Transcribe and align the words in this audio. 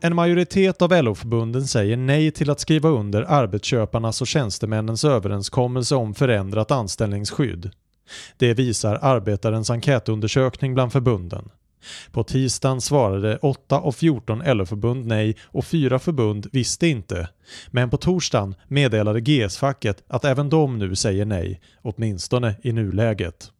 En 0.00 0.14
majoritet 0.14 0.82
av 0.82 1.02
LO-förbunden 1.02 1.66
säger 1.66 1.96
nej 1.96 2.30
till 2.30 2.50
att 2.50 2.60
skriva 2.60 2.88
under 2.88 3.22
arbetsköparnas 3.22 4.20
och 4.20 4.26
tjänstemännens 4.26 5.04
överenskommelse 5.04 5.94
om 5.94 6.14
förändrat 6.14 6.70
anställningsskydd. 6.70 7.70
Det 8.36 8.54
visar 8.54 8.98
Arbetarens 9.02 9.70
enkätundersökning 9.70 10.74
bland 10.74 10.92
förbunden. 10.92 11.48
På 12.12 12.24
tisdagen 12.24 12.80
svarade 12.80 13.36
8 13.36 13.78
av 13.78 13.92
14 13.92 14.42
LO-förbund 14.46 15.06
nej 15.06 15.36
och 15.42 15.64
fyra 15.64 15.98
förbund 15.98 16.46
visste 16.52 16.86
inte. 16.86 17.28
Men 17.70 17.90
på 17.90 17.96
torsdagen 17.96 18.54
meddelade 18.68 19.20
GS-facket 19.20 20.02
att 20.08 20.24
även 20.24 20.48
de 20.48 20.78
nu 20.78 20.96
säger 20.96 21.24
nej, 21.24 21.60
åtminstone 21.82 22.54
i 22.62 22.72
nuläget. 22.72 23.52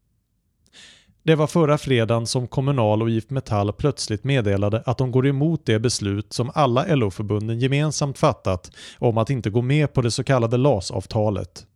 Det 1.27 1.35
var 1.35 1.47
förra 1.47 1.79
fredagen 1.79 2.27
som 2.27 2.49
Kommunal 2.49 3.03
och 3.03 3.11
IF 3.11 3.31
Metall 3.31 3.73
plötsligt 3.73 4.25
meddelade 4.25 4.83
att 4.87 4.99
de 4.99 5.11
går 5.11 5.27
emot 5.27 5.61
det 5.65 5.79
beslut 5.79 6.33
som 6.33 6.51
alla 6.55 6.95
LO-förbunden 6.95 7.59
gemensamt 7.59 8.19
fattat 8.19 8.71
om 8.99 9.19
att 9.19 9.31
inte 9.31 9.51
gå 9.51 9.63
med 9.63 9.93
på 9.93 10.03
det 10.03 10.11
så 10.11 10.25
kallade 10.25 10.57
LAS-avtalet. 10.57 11.67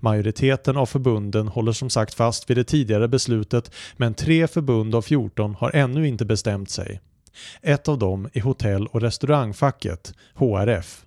Majoriteten 0.00 0.76
av 0.76 0.86
förbunden 0.86 1.48
håller 1.48 1.72
som 1.72 1.90
sagt 1.90 2.14
fast 2.14 2.50
vid 2.50 2.56
det 2.56 2.64
tidigare 2.64 3.08
beslutet 3.08 3.74
men 3.96 4.14
tre 4.14 4.46
förbund 4.46 4.94
av 4.94 5.02
14 5.02 5.54
har 5.54 5.76
ännu 5.76 6.08
inte 6.08 6.24
bestämt 6.24 6.70
sig. 6.70 7.00
Ett 7.62 7.88
av 7.88 7.98
dem 7.98 8.28
är 8.32 8.40
hotell 8.40 8.86
och 8.86 9.00
restaurangfacket, 9.00 10.14
HRF 10.34 11.04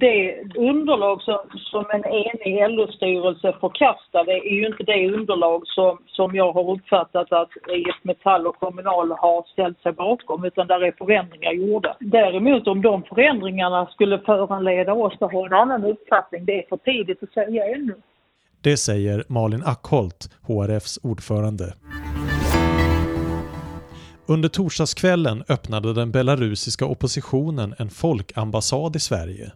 det 0.00 0.42
underlag 0.56 1.22
som, 1.22 1.38
som 1.56 1.84
en 1.92 2.04
enig 2.04 2.70
LO-styrelse 2.70 3.52
förkastade 3.60 4.32
är 4.32 4.54
ju 4.54 4.66
inte 4.66 4.82
det 4.82 5.10
underlag 5.10 5.62
som, 5.64 5.98
som 6.06 6.34
jag 6.34 6.52
har 6.52 6.70
uppfattat 6.70 7.32
att 7.32 7.50
IF 7.68 7.96
Metall 8.02 8.46
och 8.46 8.56
Kommunal 8.56 9.10
har 9.10 9.52
ställt 9.52 9.80
sig 9.82 9.92
bakom 9.92 10.44
utan 10.44 10.66
där 10.66 10.80
är 10.80 10.92
förändringar 10.92 11.52
gjorda. 11.52 11.96
Däremot 12.00 12.68
om 12.68 12.82
de 12.82 13.02
förändringarna 13.02 13.86
skulle 13.86 14.18
föranleda 14.18 14.92
oss 14.92 15.12
att 15.20 15.32
ha 15.32 15.46
en 15.46 15.52
annan 15.52 15.84
uppfattning, 15.84 16.44
det 16.44 16.58
är 16.58 16.68
för 16.68 16.76
tidigt 16.76 17.22
att 17.22 17.32
säga 17.32 17.74
ännu. 17.74 17.94
Det 18.60 18.76
säger 18.76 19.24
Malin 19.28 19.62
Ackholt, 19.66 20.30
HRFs 20.42 20.98
ordförande. 21.02 21.64
Under 24.28 24.48
torsdagskvällen 24.48 25.44
öppnade 25.48 25.94
den 25.94 26.10
belarusiska 26.10 26.86
oppositionen 26.86 27.74
en 27.78 27.88
folkambassad 27.90 28.96
i 28.96 29.00
Sverige. 29.00 29.52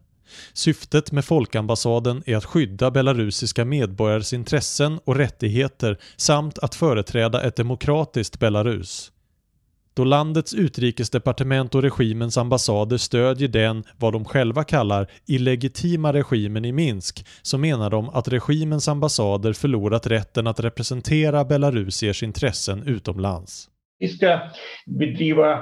Syftet 0.53 1.13
med 1.13 1.25
folkambassaden 1.25 2.23
är 2.27 2.37
att 2.37 2.45
skydda 2.45 2.91
belarusiska 2.91 3.65
medborgares 3.65 4.33
intressen 4.33 5.01
och 5.05 5.17
rättigheter 5.17 5.99
samt 6.17 6.59
att 6.59 6.75
företräda 6.75 7.43
ett 7.43 7.57
demokratiskt 7.57 8.39
Belarus. 8.39 9.13
Då 9.97 10.05
landets 10.05 10.55
utrikesdepartement 10.55 11.75
och 11.75 11.83
regimens 11.83 12.39
ambassader 12.39 12.97
stödjer 12.97 13.49
den, 13.49 13.85
vad 13.99 14.13
de 14.13 14.25
själva 14.25 14.65
kallar, 14.65 15.11
illegitima 15.27 16.13
regimen 16.13 16.65
i 16.65 16.73
Minsk, 16.73 17.27
så 17.43 17.59
menar 17.59 17.91
de 17.91 18.09
att 18.09 18.29
regimens 18.29 18.89
ambassader 18.89 19.53
förlorat 19.53 20.07
rätten 20.07 20.47
att 20.47 20.61
representera 20.61 21.45
belarusiers 21.45 22.23
intressen 22.23 22.83
utomlands. 22.83 23.69
Vi 23.99 24.09
ska 24.09 24.41
bedriva 24.87 25.53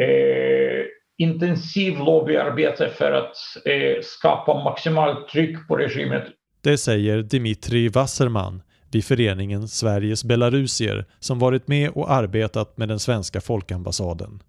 eh 0.00 0.84
intensiv 1.18 1.98
lobbyarbete 1.98 2.88
för 2.88 3.12
att 3.12 3.36
eh, 3.64 4.02
skapa 4.02 4.64
maximalt 4.64 5.28
tryck 5.28 5.68
på 5.68 5.76
regimen. 5.76 6.22
Det 6.60 6.78
säger 6.78 7.22
Dimitri 7.22 7.88
Wasserman 7.88 8.62
vid 8.92 9.04
föreningen 9.04 9.68
Sveriges 9.68 10.24
belarusier 10.24 11.06
som 11.20 11.38
varit 11.38 11.68
med 11.68 11.90
och 11.90 12.10
arbetat 12.10 12.76
med 12.76 12.88
den 12.88 12.98
svenska 12.98 13.40
folkambassaden. 13.40 14.42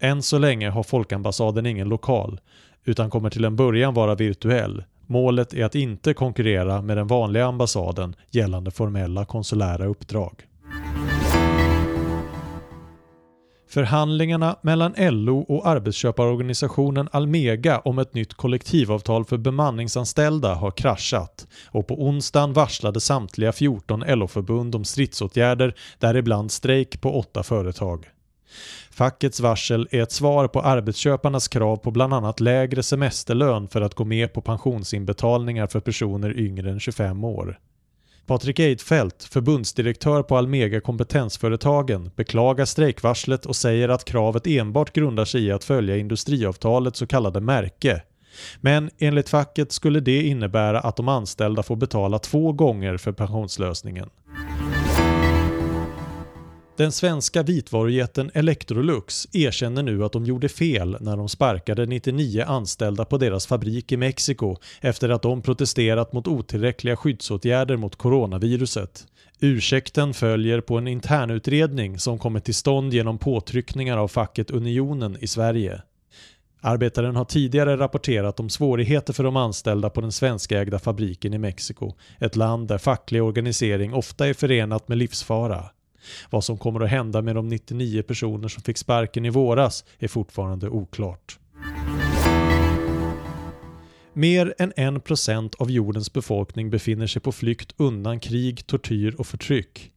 Än 0.00 0.22
så 0.22 0.38
länge 0.38 0.70
har 0.70 0.82
folkambassaden 0.82 1.66
ingen 1.66 1.88
lokal 1.88 2.40
utan 2.84 3.10
kommer 3.10 3.30
till 3.30 3.44
en 3.44 3.56
början 3.56 3.94
vara 3.94 4.14
virtuell. 4.14 4.84
Målet 5.06 5.54
är 5.54 5.64
att 5.64 5.74
inte 5.74 6.14
konkurrera 6.14 6.82
med 6.82 6.96
den 6.96 7.06
vanliga 7.06 7.46
ambassaden 7.46 8.14
gällande 8.30 8.70
formella 8.70 9.24
konsulära 9.24 9.86
uppdrag. 9.86 10.42
Förhandlingarna 13.74 14.56
mellan 14.62 14.94
LO 14.96 15.38
och 15.38 15.66
arbetsköparorganisationen 15.66 17.08
Almega 17.12 17.78
om 17.78 17.98
ett 17.98 18.14
nytt 18.14 18.34
kollektivavtal 18.34 19.24
för 19.24 19.36
bemanningsanställda 19.36 20.54
har 20.54 20.70
kraschat 20.70 21.46
och 21.70 21.86
på 21.86 22.02
onsdagen 22.02 22.52
varslade 22.52 23.00
samtliga 23.00 23.52
14 23.52 24.04
LO-förbund 24.06 24.74
om 24.74 24.84
stridsåtgärder, 24.84 25.74
däribland 25.98 26.52
strejk 26.52 27.00
på 27.00 27.18
åtta 27.18 27.42
företag. 27.42 28.06
Fackets 28.90 29.40
varsel 29.40 29.88
är 29.90 30.02
ett 30.02 30.12
svar 30.12 30.48
på 30.48 30.60
arbetsköparnas 30.60 31.48
krav 31.48 31.76
på 31.76 31.90
bland 31.90 32.14
annat 32.14 32.40
lägre 32.40 32.82
semesterlön 32.82 33.68
för 33.68 33.80
att 33.80 33.94
gå 33.94 34.04
med 34.04 34.32
på 34.32 34.40
pensionsinbetalningar 34.40 35.66
för 35.66 35.80
personer 35.80 36.38
yngre 36.38 36.70
än 36.70 36.80
25 36.80 37.24
år. 37.24 37.58
Patrik 38.26 38.58
Eidfeldt, 38.58 39.24
förbundsdirektör 39.24 40.22
på 40.22 40.36
Almega 40.36 40.80
Kompetensföretagen, 40.80 42.10
beklagar 42.16 42.64
strejkvarslet 42.64 43.46
och 43.46 43.56
säger 43.56 43.88
att 43.88 44.04
kravet 44.04 44.46
enbart 44.46 44.92
grundar 44.92 45.24
sig 45.24 45.44
i 45.44 45.52
att 45.52 45.64
följa 45.64 45.96
industriavtalets 45.96 46.98
så 46.98 47.06
kallade 47.06 47.40
märke. 47.40 48.02
Men 48.60 48.90
enligt 48.98 49.28
facket 49.28 49.72
skulle 49.72 50.00
det 50.00 50.22
innebära 50.22 50.80
att 50.80 50.96
de 50.96 51.08
anställda 51.08 51.62
får 51.62 51.76
betala 51.76 52.18
två 52.18 52.52
gånger 52.52 52.96
för 52.96 53.12
pensionslösningen. 53.12 54.10
Den 56.76 56.92
svenska 56.92 57.42
vitvarujätten 57.42 58.30
Electrolux 58.34 59.26
erkänner 59.32 59.82
nu 59.82 60.04
att 60.04 60.12
de 60.12 60.24
gjorde 60.24 60.48
fel 60.48 60.96
när 61.00 61.16
de 61.16 61.28
sparkade 61.28 61.86
99 61.86 62.44
anställda 62.46 63.04
på 63.04 63.18
deras 63.18 63.46
fabrik 63.46 63.92
i 63.92 63.96
Mexiko 63.96 64.56
efter 64.80 65.08
att 65.08 65.22
de 65.22 65.42
protesterat 65.42 66.12
mot 66.12 66.28
otillräckliga 66.28 66.96
skyddsåtgärder 66.96 67.76
mot 67.76 67.96
coronaviruset. 67.96 69.06
Ursäkten 69.40 70.14
följer 70.14 70.60
på 70.60 70.78
en 70.78 70.88
internutredning 70.88 71.98
som 71.98 72.18
kommit 72.18 72.44
till 72.44 72.54
stånd 72.54 72.94
genom 72.94 73.18
påtryckningar 73.18 73.98
av 73.98 74.08
facket 74.08 74.50
Unionen 74.50 75.16
i 75.20 75.26
Sverige. 75.26 75.82
Arbetaren 76.60 77.16
har 77.16 77.24
tidigare 77.24 77.76
rapporterat 77.76 78.40
om 78.40 78.50
svårigheter 78.50 79.12
för 79.12 79.24
de 79.24 79.36
anställda 79.36 79.90
på 79.90 80.00
den 80.00 80.12
svenskägda 80.12 80.78
fabriken 80.78 81.34
i 81.34 81.38
Mexiko, 81.38 81.94
ett 82.18 82.36
land 82.36 82.68
där 82.68 82.78
facklig 82.78 83.22
organisering 83.22 83.94
ofta 83.94 84.28
är 84.28 84.34
förenat 84.34 84.88
med 84.88 84.98
livsfara. 84.98 85.64
Vad 86.30 86.44
som 86.44 86.58
kommer 86.58 86.80
att 86.80 86.90
hända 86.90 87.22
med 87.22 87.34
de 87.34 87.48
99 87.48 88.02
personer 88.02 88.48
som 88.48 88.62
fick 88.62 88.78
sparken 88.78 89.24
i 89.24 89.30
våras 89.30 89.84
är 89.98 90.08
fortfarande 90.08 90.68
oklart. 90.68 91.38
Mer 94.12 94.54
än 94.58 94.72
1% 94.72 95.54
av 95.58 95.70
jordens 95.70 96.12
befolkning 96.12 96.70
befinner 96.70 97.06
sig 97.06 97.22
på 97.22 97.32
flykt 97.32 97.74
undan 97.76 98.20
krig, 98.20 98.66
tortyr 98.66 99.14
och 99.18 99.26
förtryck. 99.26 99.90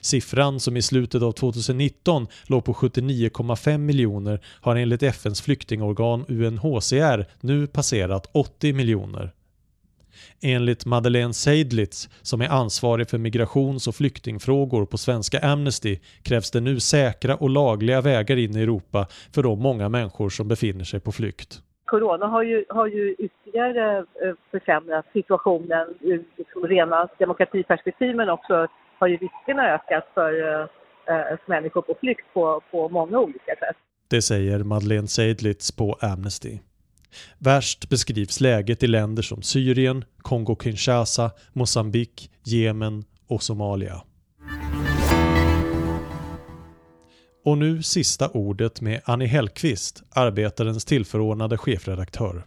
Siffran 0.00 0.60
som 0.60 0.76
i 0.76 0.82
slutet 0.82 1.22
av 1.22 1.32
2019 1.32 2.26
låg 2.46 2.64
på 2.64 2.72
79,5 2.72 3.78
miljoner 3.78 4.40
har 4.44 4.76
enligt 4.76 5.02
FNs 5.02 5.40
flyktingorgan 5.40 6.24
UNHCR 6.28 7.26
nu 7.40 7.66
passerat 7.66 8.30
80 8.32 8.72
miljoner. 8.72 9.32
Enligt 10.42 10.86
Madeleine 10.86 11.34
Seidlitz, 11.34 12.08
som 12.22 12.40
är 12.40 12.48
ansvarig 12.48 13.10
för 13.10 13.18
migrations 13.18 13.88
och 13.88 13.94
flyktingfrågor 13.94 14.86
på 14.86 14.98
svenska 14.98 15.38
Amnesty, 15.38 15.98
krävs 16.22 16.50
det 16.50 16.60
nu 16.60 16.80
säkra 16.80 17.36
och 17.36 17.50
lagliga 17.50 18.00
vägar 18.00 18.36
in 18.36 18.56
i 18.56 18.62
Europa 18.62 19.06
för 19.34 19.42
de 19.42 19.62
många 19.62 19.88
människor 19.88 20.28
som 20.28 20.48
befinner 20.48 20.84
sig 20.84 21.00
på 21.00 21.12
flykt. 21.12 21.62
Corona 21.84 22.26
har 22.26 22.42
ju, 22.42 22.64
har 22.68 22.86
ju 22.86 23.14
ytterligare 23.18 23.98
eh, 23.98 24.34
försämrat 24.50 25.06
situationen 25.12 25.94
ur 26.00 26.24
rena 26.68 27.08
demokratiperspektiv 27.18 28.16
men 28.16 28.28
också 28.28 28.66
har 28.98 29.06
ju 29.06 29.16
riskerna 29.16 29.74
ökat 29.74 30.04
för, 30.14 30.32
eh, 30.48 30.66
eh, 31.16 31.38
människor 31.46 31.82
på 31.82 31.94
flykt 32.00 32.26
på, 32.34 32.62
på 32.70 32.88
många 32.88 33.18
olika 33.18 33.54
sätt. 33.58 33.76
Det 34.08 34.22
säger 34.22 34.58
Madeleine 34.58 35.08
Seidlitz 35.08 35.76
på 35.76 35.96
Amnesty. 36.00 36.58
Värst 37.38 37.88
beskrivs 37.88 38.40
läget 38.40 38.82
i 38.82 38.86
länder 38.86 39.22
som 39.22 39.42
Syrien, 39.42 40.04
Kongo-Kinshasa, 40.22 41.30
Mosambik, 41.52 42.30
Jemen 42.44 43.04
och 43.26 43.42
Somalia. 43.42 44.02
Och 47.44 47.58
nu 47.58 47.82
sista 47.82 48.28
ordet 48.28 48.80
med 48.80 49.00
Annie 49.04 49.26
Hellqvist, 49.26 50.02
Arbetarens 50.10 50.84
tillförordnade 50.84 51.58
chefredaktör. 51.58 52.46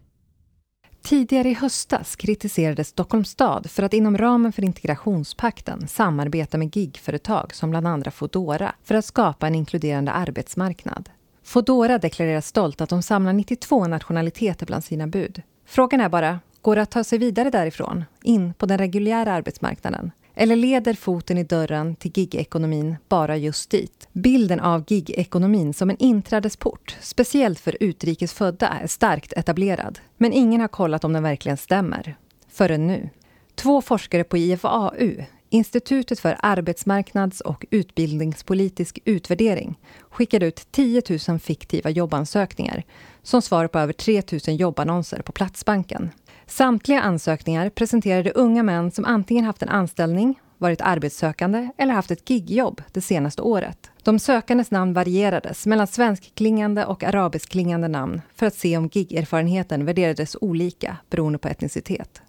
Tidigare 1.04 1.50
i 1.50 1.54
höstas 1.54 2.15
kritiserades 2.15 2.88
Stockholms 2.88 3.30
stad 3.30 3.71
för 3.71 3.83
att 3.83 3.94
inom 3.94 4.18
ramen 4.18 4.54
för 4.54 4.63
integrationspakten 4.63 5.88
samarbeta 5.88 6.57
med 6.57 6.75
gigföretag 6.75 7.56
som 7.56 7.69
bland 7.69 7.88
andra 7.88 8.12
Fodora 8.12 8.75
för 8.83 8.95
att 8.95 9.06
skapa 9.06 9.48
en 9.48 9.56
inkluderande 9.56 10.12
arbetsmarknad. 10.12 11.10
Fodora 11.53 11.97
deklarerar 11.97 12.41
stolt 12.41 12.81
att 12.81 12.89
de 12.89 13.01
samlar 13.01 13.33
92 13.33 13.88
nationaliteter 13.88 14.65
bland 14.65 14.83
sina 14.83 15.07
bud. 15.07 15.41
Frågan 15.65 16.01
är 16.01 16.09
bara, 16.09 16.39
går 16.61 16.75
det 16.75 16.81
att 16.81 16.91
ta 16.91 17.03
sig 17.03 17.19
vidare 17.19 17.50
därifrån, 17.50 18.05
in 18.23 18.53
på 18.53 18.65
den 18.65 18.77
reguljära 18.77 19.33
arbetsmarknaden? 19.33 20.11
Eller 20.35 20.55
leder 20.55 20.94
foten 20.94 21.38
i 21.38 21.44
dörren 21.44 21.95
till 21.95 22.11
gigekonomin 22.15 22.95
bara 23.09 23.38
just 23.38 23.69
dit? 23.69 24.07
Bilden 24.13 24.59
av 24.59 24.83
gigekonomin 24.88 25.73
som 25.73 25.89
en 25.89 25.97
inträdesport, 25.97 26.97
speciellt 27.01 27.59
för 27.59 27.77
utrikes 27.79 28.33
födda, 28.33 28.67
är 28.67 28.88
starkt 28.88 29.33
etablerad. 29.33 30.00
Men 30.17 30.33
ingen 30.33 30.61
har 30.61 30.67
kollat 30.67 31.03
om 31.03 31.13
den 31.13 31.23
verkligen 31.23 31.57
stämmer. 31.57 32.15
Förrän 32.51 32.88
nu. 32.88 33.09
Två 33.55 33.81
forskare 33.81 34.23
på 34.23 34.38
IFAU, 34.38 35.23
Institutet 35.53 36.19
för 36.19 36.38
arbetsmarknads 36.39 37.41
och 37.41 37.65
utbildningspolitisk 37.69 39.00
utvärdering, 39.05 39.79
skickade 40.09 40.45
ut 40.45 40.67
10 40.71 41.01
000 41.27 41.39
fiktiva 41.39 41.89
jobbansökningar 41.89 42.83
som 43.23 43.41
svar 43.41 43.67
på 43.67 43.79
över 43.79 43.94
3 43.94 44.21
000 44.47 44.59
jobbannonser 44.59 45.21
på 45.21 45.31
Platsbanken. 45.31 46.09
Samtliga 46.47 47.01
ansökningar 47.01 47.69
presenterade 47.69 48.31
unga 48.31 48.63
män 48.63 48.91
som 48.91 49.05
antingen 49.05 49.45
haft 49.45 49.61
en 49.61 49.69
anställning, 49.69 50.39
varit 50.57 50.81
arbetssökande 50.81 51.69
eller 51.77 51.94
haft 51.94 52.11
ett 52.11 52.29
gigjobb 52.29 52.81
det 52.91 53.01
senaste 53.01 53.41
året. 53.41 53.91
De 54.03 54.19
sökandes 54.19 54.71
namn 54.71 54.94
varierades 54.94 55.65
mellan 55.65 55.88
svenskklingande 55.88 56.85
och 56.85 57.03
arabiskklingande 57.03 57.88
namn 57.88 58.21
för 58.35 58.45
att 58.45 58.55
se 58.55 58.77
om 58.77 58.89
gigerfarenheten 58.94 59.85
värderades 59.85 60.35
olika 60.41 60.97
beroende 61.09 61.39
på 61.39 61.47
etnicitet. 61.47 62.21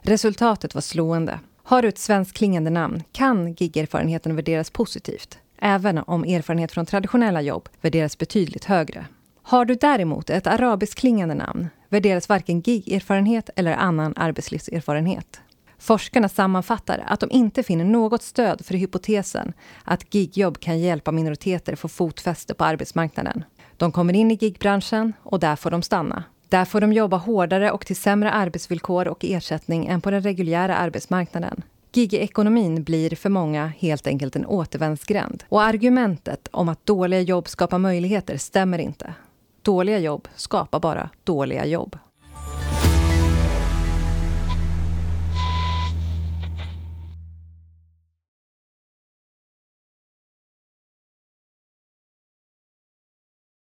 Resultatet 0.00 0.74
var 0.74 0.82
slående. 0.82 1.40
Har 1.68 1.82
du 1.82 1.88
ett 1.88 1.98
svenskklingande 1.98 2.70
namn 2.70 3.02
kan 3.12 3.52
gigerfarenheten 3.52 4.36
värderas 4.36 4.70
positivt, 4.70 5.38
även 5.58 5.98
om 5.98 6.24
erfarenhet 6.24 6.72
från 6.72 6.86
traditionella 6.86 7.42
jobb 7.42 7.68
värderas 7.80 8.18
betydligt 8.18 8.64
högre. 8.64 9.06
Har 9.42 9.64
du 9.64 9.74
däremot 9.74 10.30
ett 10.30 10.46
arabiskklingande 10.46 11.34
namn 11.34 11.68
värderas 11.88 12.28
varken 12.28 12.60
gigerfarenhet 12.60 13.50
eller 13.56 13.72
annan 13.72 14.14
arbetslivserfarenhet. 14.16 15.40
Forskarna 15.78 16.28
sammanfattar 16.28 17.04
att 17.06 17.20
de 17.20 17.30
inte 17.30 17.62
finner 17.62 17.84
något 17.84 18.22
stöd 18.22 18.66
för 18.66 18.74
hypotesen 18.74 19.52
att 19.84 20.14
gigjobb 20.14 20.60
kan 20.60 20.78
hjälpa 20.78 21.12
minoriteter 21.12 21.76
få 21.76 21.88
fotfäste 21.88 22.54
på 22.54 22.64
arbetsmarknaden. 22.64 23.44
De 23.76 23.92
kommer 23.92 24.14
in 24.14 24.30
i 24.30 24.34
gigbranschen 24.34 25.12
och 25.22 25.40
där 25.40 25.56
får 25.56 25.70
de 25.70 25.82
stanna. 25.82 26.24
Där 26.48 26.64
får 26.64 26.80
de 26.80 26.92
jobba 26.92 27.16
hårdare 27.16 27.70
och 27.70 27.86
till 27.86 27.96
sämre 27.96 28.30
arbetsvillkor 28.30 29.08
och 29.08 29.24
ersättning 29.24 29.86
än 29.86 30.00
på 30.00 30.10
den 30.10 30.22
reguljära 30.22 30.76
arbetsmarknaden. 30.76 31.62
Gigekonomin 31.92 32.82
blir 32.82 33.16
för 33.16 33.28
många 33.28 33.66
helt 33.78 34.06
enkelt 34.06 34.36
en 34.36 34.46
återvändsgränd. 34.46 35.44
Och 35.48 35.62
argumentet 35.62 36.48
om 36.50 36.68
att 36.68 36.86
dåliga 36.86 37.20
jobb 37.20 37.48
skapar 37.48 37.78
möjligheter 37.78 38.36
stämmer 38.36 38.78
inte. 38.78 39.14
Dåliga 39.62 39.98
jobb 39.98 40.28
skapar 40.36 40.80
bara 40.80 41.10
dåliga 41.24 41.66
jobb. 41.66 41.98